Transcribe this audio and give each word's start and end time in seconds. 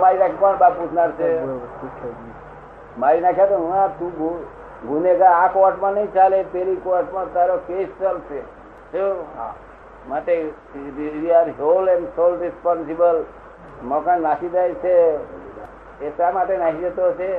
મારી 0.00 0.18
નાખે 0.18 0.36
કોણ 0.40 0.58
બાપ 0.58 0.74
પૂછનાર 0.78 1.10
છે? 1.18 1.28
મારી 2.98 3.22
નાખ્યા 3.22 3.46
તો 3.46 3.56
હું 3.62 3.94
તું 3.98 4.36
ગુનેગાર 4.90 5.32
આ 5.38 5.48
કોર્ટમાં 5.54 5.94
નહીં 5.94 6.12
ચાલે 6.16 6.38
પેલી 6.52 6.76
કોર્ટમાં 6.84 7.32
તારો 7.36 7.56
કેસ 7.70 7.88
ચાલશે. 8.02 8.38
માટે 10.08 10.34
we 10.98 11.32
are 11.40 11.48
whole 11.60 11.90
and 11.94 12.08
sole 12.16 12.38
responsible 12.44 13.18
મકાન 13.92 14.22
નાખી 14.28 14.52
જાય 14.54 14.74
છે. 14.84 14.94
એ 16.02 16.12
શા 16.16 16.30
માટે 16.38 16.54
નાખી 16.58 16.90
જતો 16.90 17.10
છે 17.22 17.30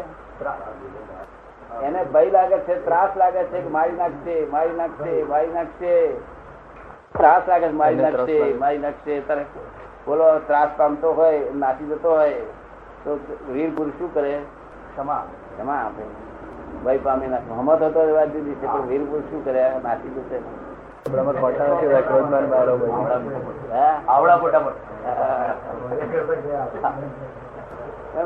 એને 1.87 2.01
ભય 2.13 2.31
લાગે 2.37 2.57
છે 2.67 2.75
ત્રાસ 2.85 3.11
લાગે 3.23 3.41
છે 3.43 3.59
કે 3.65 3.69
મારી 3.77 3.99
નાખશે 4.03 4.35
મારી 4.53 4.77
નાખશે 4.83 5.13
મારી 5.33 5.53
નાખશે. 5.57 5.93
ત્રાસ 7.17 7.43
લાગે 7.53 7.67
છે 7.67 7.77
મારી 7.83 8.01
નાખશે 8.05 8.37
મારી 8.63 8.83
નાખશે. 8.87 9.13
તારે 9.31 9.45
બોલો 10.09 10.27
ત્રાસ 10.47 10.71
પામતો 10.77 11.07
હોય 11.13 11.41
નાસી 11.63 11.89
જતો 11.89 12.09
હોય 12.09 12.41
તો 13.03 13.09
વીર 13.49 13.69
પુરુષ 13.75 13.97
શું 13.99 14.09
કરે? 14.13 14.33
ક્ષમા 14.93 15.23
ક્ષમા 15.51 15.81
આપે. 15.83 16.03
ભય 16.85 16.99
પામી 17.03 17.29
નાખે 17.33 17.51
હમત 17.57 17.81
હતો 17.89 17.99
એ 18.09 18.11
વાત 18.17 18.29
જુદી 18.33 18.55
છે 18.61 18.67
પણ 18.67 18.87
વીર 18.91 19.03
પુરુષ 19.11 19.29
શું 19.29 19.41
કરે? 19.45 19.63
નાસી 19.83 20.11
જશે 20.15 20.37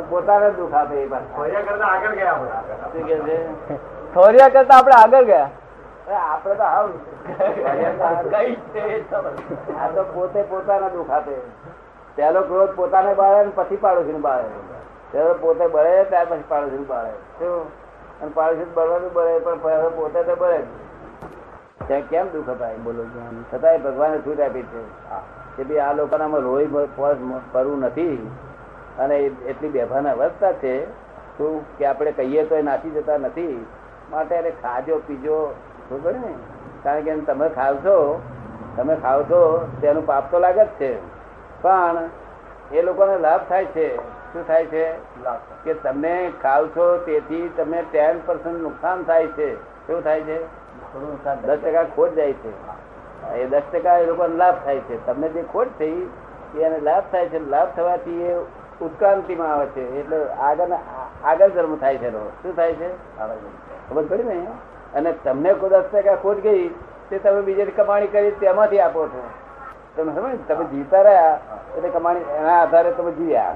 પોતાને 0.09 0.47
દુઃખ 0.57 0.75
આપે 0.75 0.95
એ 1.01 1.07
કરતા 1.07 1.89
આગળ 1.89 2.15
ગયા 2.19 2.39
થોરિયા 4.13 4.53
કરતા 4.55 4.77
આપણે 4.77 4.95
આગળ 5.01 5.25
ગયા. 5.25 5.49
આપડે 6.13 6.53
તો 6.59 6.65
કઈ 8.31 8.53
છે 8.73 8.83
આ 9.79 9.87
તો 9.95 10.01
પોતે 10.13 10.41
પોતાના 10.49 10.91
દુઃખ 10.95 11.13
આપે. 11.17 11.35
પહેલો 12.15 12.41
ક્રોધ 12.41 12.69
પોતાને 12.69 13.13
બાળે 13.13 13.45
ને 13.45 13.51
પછી 13.55 13.75
પાડોશી 13.75 14.11
બાળે. 14.11 14.43
પહેલો 15.11 15.33
પોતે 15.33 15.67
બળે 15.67 16.03
ત્યાર 16.03 16.25
પછી 16.25 16.43
પાડોશી 16.47 16.77
બાળે. 16.77 17.09
શું? 17.09 17.65
અને 18.21 18.31
પાડોશી 18.33 18.65
બળવાનું 18.73 19.13
બળે 19.13 19.39
પણ 19.39 19.59
પહેલો 19.59 19.89
પોતે 19.89 20.23
તો 20.23 20.35
બળે 20.35 20.57
જ. 20.57 20.65
ત્યાં 21.87 22.01
કેમ 22.01 22.27
દુઃખ 22.29 22.49
અપાય 22.49 22.75
બોલો 22.77 23.05
છતાંય 23.53 23.77
ભગવાને 23.77 24.17
છૂટ 24.17 24.39
આપી 24.39 24.61
છે. 24.61 24.83
કે 25.57 25.63
ભાઈ 25.63 25.77
આ 25.77 25.93
લોકોનામાં 25.93 26.41
રોઈ 26.41 26.67
કરવું 27.51 27.79
નથી. 27.79 28.31
અને 28.99 29.17
એટલી 29.19 29.69
બેભાન 29.69 30.07
અવસ્થા 30.07 30.51
છે 30.51 30.85
શું 31.37 31.77
કે 31.77 31.85
આપણે 31.85 32.11
કહીએ 32.11 32.43
તો 32.43 32.55
એ 32.55 32.61
નાસી 32.61 32.89
જતા 32.89 33.17
નથી. 33.17 33.65
માટે 34.11 34.35
એને 34.35 34.51
ખાજો 34.51 35.01
પીજો 35.07 35.55
ખબર 35.89 36.13
ને? 36.13 36.33
કારણ 36.83 37.01
કે 37.01 37.15
તમે 37.15 37.49
ખાવ 37.49 37.75
છો 37.75 38.21
તમે 38.77 38.95
ખાવ 38.95 39.23
છો 39.23 39.67
તેનું 39.81 40.05
પાપ 40.05 40.31
તો 40.31 40.39
લાગે 40.39 40.65
જ 40.65 40.67
છે. 40.67 41.12
પણ 41.63 42.09
એ 42.71 42.81
લોકોને 42.81 43.17
લાભ 43.17 43.41
થાય 43.49 43.65
છે. 43.65 43.97
શું 44.33 44.47
થાય 44.47 44.65
છે? 44.65 44.93
કે 45.63 45.73
તમે 45.73 46.31
ખાવ 46.41 46.67
છો 46.67 46.97
તેથી 46.97 47.49
તમે 47.57 47.83
ટેન 47.91 48.19
પર્સન્ટ 48.25 48.61
નુકસાન 48.61 49.03
થાય 49.03 49.27
છે. 49.27 49.55
શું 49.87 50.03
થાય 50.03 50.21
છે? 50.21 50.43
દસ 51.45 51.57
ટકા 51.57 51.83
ખોટ 51.83 52.13
જાય 52.13 52.33
છે. 52.33 52.51
એ 53.33 53.45
દસ 53.45 53.61
ટકા 53.73 53.97
એ 53.97 54.05
લોકોને 54.05 54.35
લાભ 54.35 54.55
થાય 54.65 54.79
છે. 54.79 55.05
તમને 55.05 55.29
જે 55.29 55.43
ખોટ 55.53 55.67
થઈ 55.79 56.09
એને 56.59 56.79
લાભ 56.79 57.03
થાય 57.11 57.29
છે. 57.29 57.49
લાભ 57.49 57.67
થવાથી 57.75 58.21
એ 58.23 58.33
ઉત્ક્રાંતિમાં 58.81 59.53
આવે 59.53 59.65
છે. 59.65 59.99
એટલે 59.99 60.29
આગળ 60.29 60.71
આગળ 61.23 61.49
જન્મ 61.49 61.75
થાય 61.77 61.97
છે. 61.97 62.11
શું 62.11 62.55
થાય 62.55 62.73
છે? 62.73 62.89
ખબર 63.89 64.03
પડી 64.03 64.23
ને? 64.23 64.47
અને 64.95 65.13
તમને 65.23 65.53
કોઈ 65.53 65.69
દસ 65.69 65.83
ટકા 65.93 66.15
ખોટ 66.15 66.39
ગઈ 66.39 66.67
તે 67.09 67.19
તમે 67.19 67.41
બીજે 67.41 67.65
કમાણી 67.65 68.07
કરી 68.07 68.31
તેમાંથી 68.31 68.79
આપો 68.79 69.07
છો. 69.07 69.23
તમે 69.95 70.11
સમજ 70.11 70.47
તમે 70.47 70.65
જીવતા 70.71 71.03
રહ્યા 71.03 71.35
એટલે 71.75 71.89
કમાણી 71.91 72.25
એના 72.37 72.55
આધારે 72.59 72.91
તમે 72.91 73.11
જીવ્યા. 73.11 73.53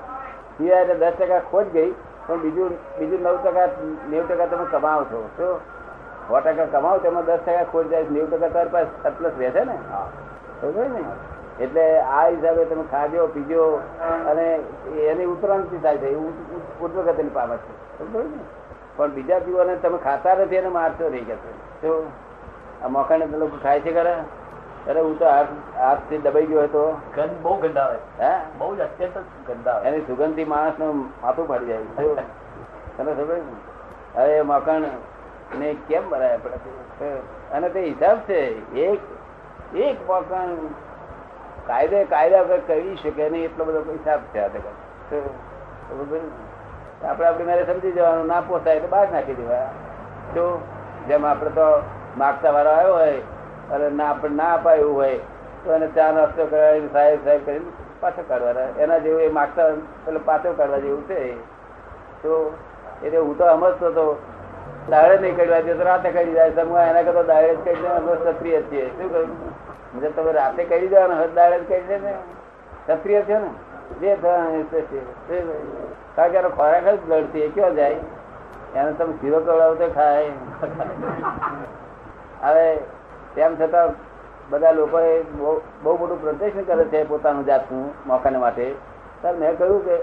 જીવ્યા 0.58 0.82
એટલે 0.84 0.98
દસ 1.02 1.16
ટકા 1.16 1.42
ખોટ 1.52 1.72
ગઈ 1.74 1.92
પણ 2.28 2.42
બીજું 2.44 2.74
બીજું 3.00 3.22
નવ 3.24 3.38
ટકા 3.40 3.68
નેવું 4.10 4.28
ટકા 4.28 4.48
તમે 4.48 4.66
કમાવો 4.68 5.04
છો 5.06 5.20
શું? 5.38 5.56
સો 6.28 6.42
ટકા 6.42 6.68
કમાવો 6.70 7.00
તેમાં 7.00 7.26
દસ 7.26 7.42
ટકા 7.42 7.66
ખોટ 7.72 7.90
જાય 7.92 8.10
નેવું 8.12 8.30
ટકા 8.32 8.50
તમારી 8.50 8.72
પાસે 8.72 8.90
સરપ્લસ 9.04 9.36
રહેશે 9.40 9.66
ને? 9.66 9.76
ખબર 10.62 10.88
ને 10.90 11.02
એટલે 11.60 11.86
આ 12.12 12.24
હિસાબે 12.28 12.66
તમે 12.66 12.84
ખાજો 12.92 13.28
પીજો 13.30 13.64
અને 14.28 14.48
એની 15.08 15.28
ઉત્ક્રાંતિ 15.28 15.78
થાય 15.80 16.00
છે 16.00 16.10
ઉદ્વગતિની 16.82 17.34
પામે 17.34 17.56
છે. 17.58 17.72
ખબર 18.00 18.24
ને 18.26 18.42
પણ 18.98 19.12
બીજા 19.14 19.40
પીવાને 19.42 19.76
તમે 19.80 19.98
ખાતા 20.00 20.36
નથી 20.38 20.58
એને 20.58 20.70
મારશો 20.72 21.10
રહી 21.10 21.26
કે 21.26 21.36
તો 21.82 21.92
આ 22.84 22.90
મોખાને 22.90 23.26
તો 23.28 23.38
લોકો 23.38 23.58
ખાય 23.64 23.82
છે 23.82 23.92
ખરા? 23.94 24.20
અરે 24.90 25.02
હું 25.02 25.20
તો 25.20 25.26
હાથથી 25.26 26.18
દબાઈ 26.18 26.46
ગયો 26.46 26.64
હતો. 26.64 26.84
ગંધ 27.16 27.42
બહુ 27.42 27.56
ગંદા 27.56 27.82
આવે. 27.82 28.00
હે? 28.20 28.32
બહુ 28.58 28.76
જ 28.76 28.80
અત્યંત 28.80 29.18
ગંદા 29.48 29.72
આવે. 29.72 29.88
એની 29.88 30.00
સુગંધથી 30.02 30.46
માણસનું 30.46 31.02
માથું 31.24 31.48
ફાડી 31.48 31.66
જાય? 31.66 31.84
તને 32.98 33.14
ખબર? 33.14 33.42
હવે 34.16 34.42
મકાન 34.42 34.86
ને 35.60 35.76
કેમ 35.88 36.10
ભરાય 36.10 36.40
અને 37.54 37.70
તે 37.70 37.82
હિસાબ 37.82 38.18
છે 38.18 38.40
એક 38.84 39.00
એક 39.76 39.98
મકાન 40.10 40.58
કાયદે 41.68 42.04
કાયદા 42.04 42.42
વગર 42.42 42.60
કરી 42.68 42.96
શકે 42.96 43.30
નહીં 43.30 43.44
એટલો 43.44 43.66
બધો 43.66 43.84
હિસાબ 43.92 44.20
છે 44.34 44.40
આ 44.40 44.50
પડી 44.50 46.22
આપણે 47.08 47.46
મારે 47.46 47.64
સમજી 47.66 47.92
જવાનું 47.92 48.28
ના 48.28 48.42
પોસાય 48.42 48.76
એટલે 48.76 48.88
બહાર 48.88 49.08
નાખી 49.12 49.34
દેવા 49.34 49.66
તો 50.34 50.46
જેમ 51.08 51.26
આપણે 51.26 51.50
તો 51.50 51.68
માગતા 52.18 52.52
વાળો 52.52 52.70
આવ્યો 52.70 52.94
હોય 52.94 53.22
અને 53.74 53.90
ના 53.90 54.10
આપણે 54.10 54.36
ના 54.36 54.54
અપાય 54.54 54.80
એવું 54.80 54.96
હોય, 54.96 55.20
તો 55.64 55.74
એને 55.74 55.88
ચા 55.96 56.12
નાસ્તો 56.12 56.46
કરાવીને 56.46 56.90
સાહેબ 56.94 57.20
સાહેબ 57.26 57.46
કરીને 57.46 57.70
પાછો 58.02 58.22
કાઢવાના 58.30 58.70
એના 58.80 58.98
જેવું 58.98 59.22
એ 59.22 59.30
માગતા 59.30 59.68
પેલો 60.06 60.20
પાછો 60.26 60.54
કાઢવા 60.54 60.80
જેવું 60.80 61.04
છે 61.08 61.20
તો 62.24 62.32
એટલે 63.04 63.20
હું 63.20 63.38
તો 63.38 63.46
સમજતો 63.46 63.86
હતો, 63.92 64.06
દાડે 64.90 65.16
નહીં 65.18 65.38
કાઢવા 65.38 65.62
દે 65.62 65.74
તો 65.74 65.84
રાતે 65.84 66.10
કાઢી 66.12 66.34
જાય. 66.34 66.52
સમૂહ 66.52 66.84
એના 66.90 67.04
કરતા 67.04 67.24
દાડે 67.24 67.54
જ 67.54 67.60
કાઢી 67.66 67.82
દે 67.82 67.90
અમે 67.90 68.12
ક્ષત્રિય 68.16 68.62
છીએ. 68.62 68.86
શું 68.98 69.08
કહ્યું 69.12 69.30
જો 70.02 70.10
તમે 70.10 70.32
રાતે 70.32 70.62
કાઢી 70.64 70.88
દેવાનો 70.88 71.16
હવે 71.16 71.28
દાડે 71.36 71.58
જ 71.60 71.64
કાઢી 71.70 71.88
દે 71.88 71.98
ને 71.98 72.14
ક્ષત્રિય 72.88 73.22
છે 73.22 73.38
ને? 73.38 73.50
જે 74.02 74.16
થવાનું. 74.16 74.66
કારણ 76.16 76.32
કે 76.32 76.38
એનો 76.38 76.50
ખોરાક 76.50 76.86
જ 76.86 77.00
બ્લડ 77.06 77.36
એ 77.36 77.50
ક્યાં 77.50 77.76
જાય? 77.76 78.00
એને 78.76 78.92
તમે 78.94 79.14
શીરો 79.22 79.40
કવડાવો 79.40 79.90
ખાય. 79.94 80.32
હવે 82.46 82.68
તેમ 83.38 83.56
છતાં 83.56 83.90
બધા 84.50 84.72
લોકોએ 84.72 85.24
બહુ 85.24 85.62
બહુ 85.84 85.98
મોટું 85.98 86.22
પ્રદર્શન 86.22 86.62
કરે 86.62 86.86
છે 86.86 87.04
પોતાનું 87.04 87.46
જાતનું 87.46 87.94
મોકાને 88.08 88.38
માટે. 88.38 88.76
સર 89.22 89.36
મેં 89.36 89.58
કહ્યું 89.58 89.86
કે 89.86 89.98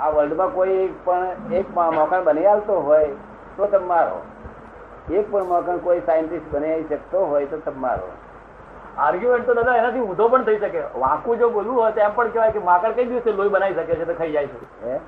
આ 0.00 0.10
વર્લ્ડમાં 0.10 0.48
કોઈ 0.48 0.94
પણ 1.04 1.26
એક 1.52 1.76
મ- 1.76 1.94
મકાન 1.94 2.24
બની 2.24 2.46
આવતો 2.46 2.80
હોય 2.80 3.08
તો 3.56 3.66
તમે 3.66 3.86
મારો. 3.86 4.22
એક 5.14 5.32
પણ 5.32 5.44
મકાન 5.44 5.78
કોઈ 5.78 6.00
સાયન્ટિસ્ટ 6.00 6.54
બનાવી 6.54 6.84
શકતો 6.84 7.26
હોય 7.26 7.46
તો 7.46 7.56
તમે 7.56 7.78
મારો. 7.78 8.08
આર્ગ્યુમેન્ટ 8.98 9.46
તો 9.46 9.54
દાદા 9.54 9.76
એનાથી 9.76 10.00
ઊંધો 10.00 10.28
પણ 10.28 10.44
થઈ 10.44 10.58
શકે. 10.58 10.80
વાંકું 10.80 11.38
જો 11.38 11.50
બોલવું 11.50 11.82
હોય 11.82 11.92
તો 11.92 12.00
એમ 12.00 12.10
પણ 12.14 12.28
કહેવાય 12.28 12.50
કે 12.50 12.58
માકડ 12.58 12.92
કઈ 12.92 13.04
દિવસે 13.04 13.32
લોહી 13.32 13.48
બનાવી 13.48 13.74
શકે 13.74 13.94
છે 13.94 14.04
તો 14.04 14.14
ખાઈ 14.14 14.32
જાય 14.32 14.46
છે. 14.46 15.00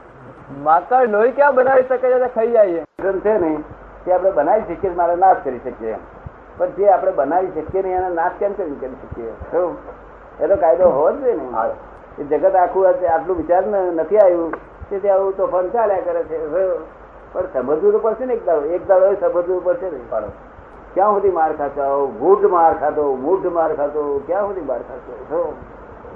માકડ 0.59 1.11
લોહી 1.11 1.31
ક્યાં 1.31 1.55
બનાવી 1.55 1.83
શકે 1.83 2.11
છે 2.11 2.19
તો 2.19 2.27
ખાઈ 2.27 2.51
જાય 2.51 2.67
વિઘ્ન 2.67 3.21
છે 3.21 3.39
ને 3.39 3.63
તે 4.05 4.13
આપણે 4.13 4.31
બનાવી 4.31 4.75
શકીએ 4.75 4.91
મારે 4.91 5.17
નાશ 5.17 5.37
કરી 5.45 5.59
શકીએ 5.59 5.93
એમ. 5.93 5.99
પણ 6.57 6.71
જે 6.71 6.89
આપણે 6.89 7.13
બનાવી 7.13 7.51
શકીએ 7.51 7.83
ને 7.83 7.91
એનો 7.93 8.09
નાશ 8.15 8.33
કેમ 8.39 8.53
કરી 8.53 8.77
કરી 8.81 9.01
શકીએ? 9.03 9.33
એનો 10.41 10.57
કાયદો 10.57 10.89
હોવો 10.89 11.11
જ 11.11 11.15
જોઈએ 11.15 11.35
ને. 11.35 12.23
એ 12.23 12.25
જગત 12.25 12.55
આખું 12.57 12.89
આટલું 12.89 13.37
વિચાર 13.37 13.67
નથી 13.67 14.19
આવ્યું 14.19 14.53
તેથી 14.91 15.09
આવું 15.09 15.37
તોફાન 15.37 15.69
ચાલ્યા 15.69 16.01
કરે 16.01 16.23
છે. 16.23 16.39
પણ 17.33 17.47
સમજવું 17.53 17.93
તો 17.93 17.99
પડશે 17.99 18.25
ને 18.25 18.35
એક 18.35 18.47
દાડો. 18.47 18.63
એક 18.63 18.87
દાડો 18.87 19.15
સમજવું 19.15 19.65
પડશે 19.65 19.91
ને. 19.91 19.99
પાડો. 20.11 20.29
ક્યાં 20.95 21.13
સુધી 21.13 21.31
માર 21.31 21.53
ખાતો 21.57 22.07
મૂઢ 22.21 22.45
માર 22.45 22.75
ખાતો 22.75 23.17
મૂઢ 23.17 23.47
માર 23.47 23.75
ખાતો. 23.77 24.23
ક્યાં 24.27 24.47
સુધી 24.47 24.61
માર 24.61 24.79
ખાતો? 24.79 25.55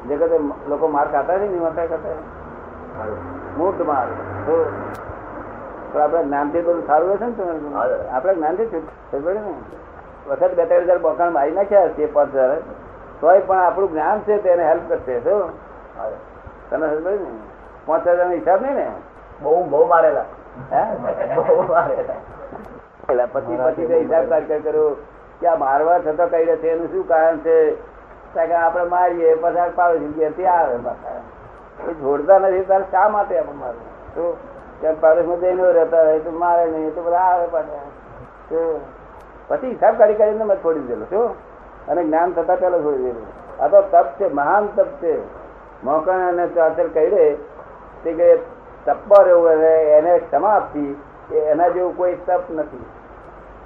જગતે 0.09 0.39
લોકો 0.69 0.89
માર 0.89 1.09
ખાતા 1.13 1.37
નહીં 1.37 1.61
માતા 1.61 1.87
ખાતા 1.87 3.05
મૂઢ 3.59 3.83
માર? 3.87 4.07
પણ 5.93 6.01
આપણે 6.01 6.25
જ્ઞાનથી 6.25 6.61
બધું 6.63 6.87
સારું 6.87 7.11
રહેશે 7.11 7.27
ને 7.27 8.09
આપણે 8.09 8.35
જ્ઞાનથી 8.35 8.67
છૂટ 8.67 9.25
પડે 9.25 9.33
ને? 9.33 9.55
વખત 10.29 10.55
બે 10.55 10.65
ત્રણ 10.65 10.83
હજાર 10.83 10.99
બોકાણ 10.99 11.33
મારી 11.33 11.51
નાખ્યા 11.51 11.89
છે 11.89 12.13
પાંચ 12.13 12.35
હજાર. 12.35 12.57
તોય 13.21 13.41
પણ 13.41 13.59
આપણું 13.59 13.91
જ્ઞાન 13.91 14.19
છે 14.21 14.39
તેને 14.39 14.65
હેલ્પ 14.69 14.89
કરશે 14.89 15.21
શું? 15.21 15.53
તને 16.71 16.87
ખબર 16.87 17.11
ને? 17.11 17.31
પાંચ 17.87 18.09
હજાર 18.09 18.33
હિસાબ 18.33 18.63
નહીં 18.63 18.75
ને? 18.75 18.89
બહુ 19.43 19.65
બહુ 19.65 19.87
મારેલા. 19.87 20.25
હે? 20.73 20.83
બહુ 21.35 21.63
મારેલા. 21.69 23.27
પછી 23.33 23.57
પછી 23.57 23.87
હિસાબ 23.87 24.29
કાઢ 24.29 24.53
કર્યો 24.63 24.97
કે 25.41 25.47
આ 25.47 25.57
મારવા 25.57 25.99
છતાં 25.99 26.31
કઈ 26.31 26.45
છે 26.45 26.71
એનું 26.71 26.93
શું 26.93 27.09
કારણ 27.09 27.39
છે? 27.39 27.77
કે 28.35 28.55
આપણે 28.55 28.85
મારીએ 28.85 29.35
પછી 29.35 29.71
પાડોશી 29.75 30.15
ઘેરથી 30.19 30.47
આવે 30.47 30.77
પાછા. 30.77 31.21
એ 31.89 31.95
છોડતા 31.95 32.39
નથી 32.39 32.65
તારે 32.65 32.85
શા 32.91 33.09
માટે 33.09 33.39
આપણે 33.39 33.53
મારવું? 33.53 33.89
તો 34.15 34.37
ત્યાં 34.81 35.01
પાડોશમાં 35.01 35.41
જઈને 35.41 35.73
રહેતા 35.73 36.05
હોય 36.05 36.19
તો 36.19 36.31
મારે 36.31 36.65
નહીં 36.71 36.95
તો 36.95 37.03
બધા 37.03 37.19
આવે 37.19 37.47
પાછા. 37.47 37.85
તો 38.49 38.81
પછી 39.51 39.73
હિસાબ 39.75 39.99
કાઢી 39.99 40.15
કાઢીને 40.15 40.45
મેં 40.45 40.63
છોડી 40.65 40.87
દીધેલો, 40.87 41.07
શું? 41.11 41.29
અને 41.89 42.05
જ્ઞાન 42.05 42.33
થતા 42.33 42.57
પહેલા 42.57 42.83
છોડી 42.87 43.03
દીધેલું. 43.05 43.29
આ 43.61 43.69
તો 43.69 43.83
તપ 43.93 44.07
છે, 44.19 44.33
મહાન 44.33 44.69
તપ 44.77 44.91
છે. 45.01 45.15
મોકણ 45.85 46.23
અને 46.29 46.45
ચાચર 46.55 46.89
કહી 46.95 47.37
તે 48.05 48.13
કે 48.13 48.29
તપમાં 48.87 49.25
રહેવું 49.25 49.51
અને 49.51 49.73
એને 49.99 50.13
ક્ષમા 50.19 50.55
આપવી 50.55 50.93
એ 51.33 51.39
એના 51.53 51.69
જેવું 51.69 51.97
કોઈ 51.97 52.17
તપ 52.27 52.45
નથી. 52.51 52.87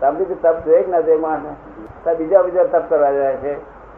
તમે 0.00 0.24
તપ 0.42 0.56
જોઈએ 0.64 0.82
જ 0.82 0.88
ના 0.88 1.00
જોઈએ 1.00 1.20
માણસને. 1.20 1.54
તો 2.04 2.10
બીજા 2.18 2.42
બીજા 2.42 2.64
તપ 2.64 2.84
કરવા 2.88 3.12
જાય 3.12 3.36
છે. 3.36 3.54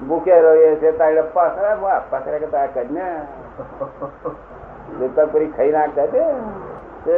ભૂખ્યા 0.08 0.40
રહીએ 0.40 0.76
છે 0.80 0.92
તારે 0.98 1.22
કરે 1.32 1.68
અપ્પા 1.92 2.20
કરે 2.24 2.38
કે 2.38 2.46
તારે 2.46 2.68
કરી 2.74 2.92
ને 2.92 3.06
દુકાન 4.98 5.52
ખાઈ 5.56 5.72
નાખતા 5.76 6.06
કરે 6.12 6.24
તે 7.04 7.16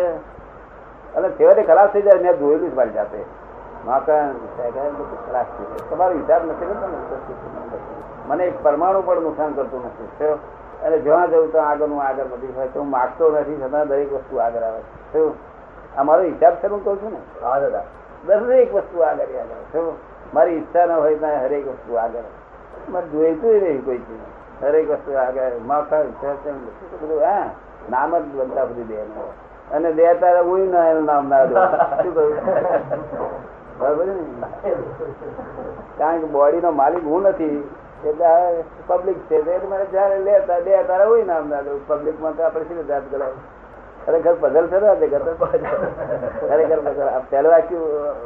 અને 1.17 1.29
છેવટે 1.39 1.63
ખલાસ 1.63 1.91
થઈ 1.93 2.03
જાય, 2.03 2.23
મેં 2.23 2.39
જોયેલું 2.39 2.71
જ 2.71 2.75
મારી 2.75 2.97
જાતે. 2.99 3.21
તમારો 5.91 6.15
હિસાબ 6.15 6.43
નથી 6.45 6.67
મને 8.29 8.45
એક 8.45 8.63
પરમાણુ 8.63 9.01
પણ 9.03 9.23
નુકસાન 9.23 9.53
કરતું 9.53 9.83
નથી? 9.87 10.35
અને 10.87 10.99
જ્યાં 10.99 11.31
જવું 11.31 11.53
તો 11.53 11.59
આગળનું 11.59 12.03
આગળ 12.03 12.25
બધી 12.25 12.53
હોય 12.57 12.67
તો 12.67 12.81
હું 12.81 12.91
માગતો 12.91 13.31
નથી 13.31 13.59
છતાં 13.61 13.89
દરેક 13.89 14.13
વસ્તુ 14.13 14.37
આગળ 14.37 14.63
આવે 14.63 14.81
છે. 14.81 15.19
અમારો 15.19 15.35
આ 15.97 16.03
મારો 16.03 16.23
હિસાબ 16.23 16.55
છે 16.55 16.67
હું 16.67 16.85
કહું 16.85 17.03
છું 17.03 17.13
ને? 17.13 17.21
હા 17.43 17.61
દાદા. 17.61 17.85
દરેક 18.27 18.75
વસ્તુ 18.75 18.99
આગળ 19.01 19.21
આગળ 19.21 19.37
આવે 19.37 19.65
શું? 19.73 19.97
મારી 20.35 20.53
ઈચ્છા 20.53 20.87
ન 20.87 20.91
હોય 20.91 21.17
ત્યાં 21.17 21.43
હરેક 21.45 21.69
વસ્તુ 21.69 21.95
આગળ 21.95 22.27
મારે 22.89 23.07
જોઈતું 23.09 23.51
નહીં 23.51 23.85
કોઈ 23.85 23.99
ચીજ. 23.99 24.23
હરેક 24.63 24.91
વસ્તુ 24.91 25.11
આગળ 25.13 25.59
માખણ 25.67 25.97
ઈચ્છા 25.97 26.35
બધું 27.03 27.21
હા 27.25 27.47
નામ 27.91 28.19
જ 28.19 28.25
બનતા 28.37 28.65
બધી 28.65 28.85
દે 28.85 28.97
અને 29.75 29.93
દે 29.93 30.15
તારે 30.15 30.41
હું 30.41 30.71
ના 30.71 30.91
એનું 30.91 31.05
નામ 31.05 31.29
ના 31.29 31.47
શું 32.03 32.15
કહ્યું? 32.15 32.37
છે 32.37 33.58
કારણ 35.99 36.21
કે 36.21 36.27
બોડી 36.37 36.61
નો 36.61 36.71
માલિક 36.71 37.05
હું 37.05 37.23
નથી 37.23 37.59
એટલે 38.05 38.31
પબ્લિક 38.87 39.19
છે. 39.29 39.37
એટલે 39.37 39.69
મારે 39.69 39.87
જયારે 39.93 40.17
લેતા 40.21 40.61
બે 40.61 40.73
તારે 40.89 41.05
હોય 41.05 41.25
ને 41.25 41.37
ના 41.51 41.63
પબ્લિકમાં 41.87 42.33
તો 42.37 42.43
આપણે 42.43 42.65
શું 42.65 42.87
જાત 42.87 43.05
કરાય 43.11 43.37
ખરેખર 44.07 44.35
પઝલ 44.41 44.65
છે 44.67 44.79
ને 44.79 44.87
ખરેખર 45.09 46.79
પઝલ 46.83 47.09
પહેલું 47.31 47.51
વાક્ય 47.53 47.79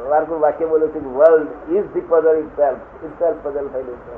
વારકું 0.09 0.37
વાક્ય 0.41 0.65
બોલું 0.65 0.89
છું 0.95 1.05
world 1.17 1.49
is 1.69 1.87
the 1.93 2.05
puzzle 2.09 2.37
itself 2.55 2.81
itself 3.19 3.39
puzzle 3.43 3.67
થયેલું 3.73 3.97
છે. 4.05 4.15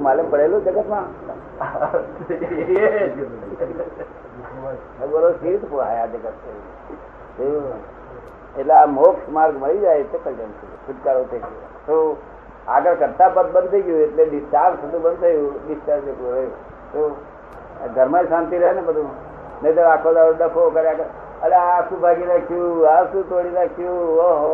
માલુમ 0.00 0.26
પડેલું 0.30 0.60
જગતમાં. 0.64 1.06
એટલે 8.58 8.74
આ 8.74 8.86
મોક્ષ 8.86 9.28
માર્ગ 9.28 9.54
મળી 9.62 9.78
જાય 9.78 9.98
એટલે 9.98 10.18
કલ્યાણ 10.18 10.54
થઈ 10.60 10.76
છુટકારો 10.86 11.22
થઈ 11.30 11.38
ગયો. 11.38 11.68
તો 11.86 11.94
આગળ 12.68 12.94
કરતા 12.94 13.28
પદ 13.28 13.46
બંધ 13.52 13.70
થઈ 13.70 13.82
ગયું 13.82 14.00
એટલે 14.00 14.24
ડિસ્ચાર્જ 14.24 14.74
થતું 14.76 15.00
બંધ 15.02 15.20
થયું. 15.20 15.54
ડિસ્ચાર્જ 15.66 16.08
એટલું 16.08 16.30
રહ્યું. 16.32 16.52
તો 16.92 17.00
ઘરમાં 17.94 18.24
શાંતિ 18.24 18.56
રહે 18.58 18.72
ને 18.72 18.80
બધું. 18.80 19.08
નહીં 19.62 19.74
તો 19.74 19.82
આખો 19.82 20.08
દાડો 20.12 20.32
ડફો 20.32 20.62
કર્યા 20.70 20.94
કરે. 20.94 21.06
અરે 21.42 21.56
આ 21.56 21.80
શું 21.88 21.98
ભાગી 22.00 22.28
નાખ્યું 22.32 22.88
આ 22.88 23.02
શું 23.12 23.22
તોડી 23.28 23.50
નાખ્યું 23.50 24.18
ઓહો 24.26 24.52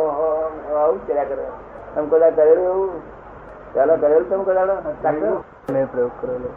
આવું 0.79 1.07
કર્યા 1.07 1.25
કરે. 1.25 1.45
તમે 1.95 2.07
કદાચ 2.07 2.35
કરેલું 2.35 2.67
એવું. 2.67 2.91
ચાલો 3.75 3.95
કરેલ 3.97 4.25
તમે 4.25 4.45
કદાચ 4.45 5.15
મેં 5.73 5.87
પ્રયોગ 5.93 6.11
કરેલો 6.21 6.49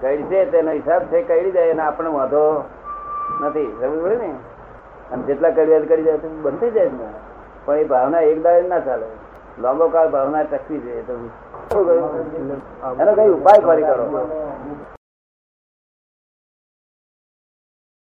કઈ 0.00 0.22
છે 0.22 0.50
તેનો 0.50 0.70
હિસાબ 0.70 1.02
છે 1.02 1.22
કઈ 1.22 1.50
જાય 1.50 1.70
અને 1.70 1.82
આપણે 1.82 2.08
વાંધો 2.08 2.64
નથી. 3.40 3.70
સમજ 3.80 4.02
પડે 4.02 4.16
ને? 4.16 4.30
અને 5.12 5.22
જેટલા 5.22 5.50
કરી 5.50 5.86
કરી 5.86 6.02
જાય 6.02 6.18
બંધ 6.18 6.60
થઈ 6.60 6.70
જાય 6.70 6.90
ને. 6.90 7.08
પણ 7.64 7.78
એ 7.78 7.84
ભાવના 7.84 8.20
એક 8.20 8.42
દાડે 8.42 8.68
ના 8.68 8.80
ચાલે. 8.80 9.06
લાંબો 9.58 9.88
કાળ 9.88 10.08
ભાવના 10.08 10.44
ટકવી 10.44 10.78
જોઈએ 10.78 11.02
તમે? 11.02 11.28
એનો 13.00 13.12
કઈ 13.14 13.28
ઉપાય 13.28 13.60
ફરી 13.60 13.82
કરો? 13.82 14.04